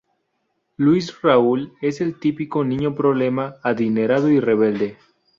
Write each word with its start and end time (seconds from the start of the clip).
Luis 0.77 1.15
Raúl 1.21 1.73
es 1.79 2.01
el 2.01 2.17
típico 2.19 2.63
"niño 2.65 2.95
problema", 2.95 3.57
adinerado 3.61 4.31
y 4.31 4.39
rebelde. 4.39 4.97